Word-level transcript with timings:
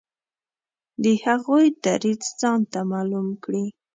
د 1.03 1.05
هغوی 1.23 1.65
دریځ 1.83 2.21
ځانته 2.39 2.79
معلوم 2.91 3.27
کړي. 3.43 3.65